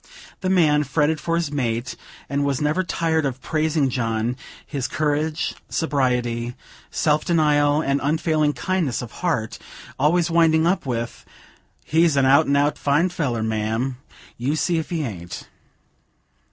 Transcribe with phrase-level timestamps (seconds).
[0.39, 1.95] The man fretted for his mate,
[2.27, 4.35] and was never tired of praising John
[4.65, 6.55] his courage, sobriety,
[6.89, 9.59] self denial, and unfailing kindliness of heart;
[9.99, 11.23] always winding up with:
[11.85, 13.97] "He's an out an' out fine feller, ma'am;
[14.39, 15.47] you see if he aint."